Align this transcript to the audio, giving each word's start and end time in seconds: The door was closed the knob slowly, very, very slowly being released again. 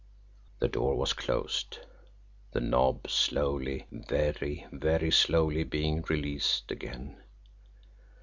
The 0.57 0.67
door 0.67 0.95
was 0.95 1.13
closed 1.13 1.77
the 2.53 2.59
knob 2.59 3.07
slowly, 3.07 3.85
very, 3.91 4.65
very 4.71 5.11
slowly 5.11 5.63
being 5.63 6.01
released 6.09 6.71
again. 6.71 7.21